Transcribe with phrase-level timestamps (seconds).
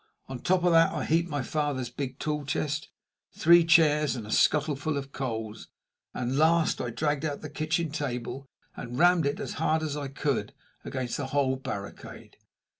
[0.27, 2.89] On the top of that I heaped my father's big tool chest,
[3.33, 5.67] three chairs, and a scuttleful of coals;
[6.11, 10.07] and last, I dragged out the kitchen table and rammed it as hard as I
[10.07, 12.37] could against the whole barricade.